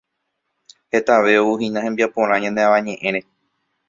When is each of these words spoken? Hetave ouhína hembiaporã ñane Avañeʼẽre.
Hetave 0.91 1.33
ouhína 1.49 1.79
hembiaporã 1.85 2.35
ñane 2.43 2.61
Avañeʼẽre. 2.67 3.19